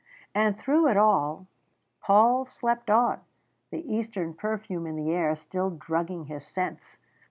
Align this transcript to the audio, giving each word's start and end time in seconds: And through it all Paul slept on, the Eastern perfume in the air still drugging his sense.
And 0.33 0.57
through 0.57 0.87
it 0.87 0.97
all 0.97 1.45
Paul 2.01 2.47
slept 2.47 2.89
on, 2.89 3.19
the 3.69 3.87
Eastern 3.93 4.33
perfume 4.33 4.87
in 4.87 4.95
the 4.95 5.11
air 5.11 5.35
still 5.35 5.69
drugging 5.69 6.25
his 6.25 6.43
sense. 6.43 6.97